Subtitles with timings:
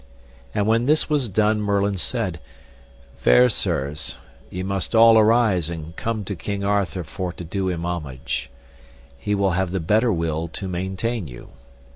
[0.55, 2.39] And when this was done Merlin said,
[3.17, 4.15] Fair sirs,
[4.49, 8.49] ye must all arise and come to King Arthur for to do him homage;
[9.19, 11.49] he will have the better will to maintain you.